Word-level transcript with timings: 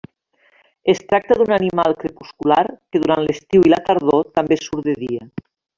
Es 0.93 1.01
tracta 1.11 1.37
d'un 1.41 1.53
animal 1.57 1.97
crepuscular 2.05 2.59
que 2.71 3.05
durant 3.07 3.25
l'estiu 3.27 3.69
i 3.69 3.75
la 3.77 3.83
tardor 3.91 4.29
també 4.41 4.63
surt 4.67 4.89
de 4.91 5.01
dia. 5.07 5.29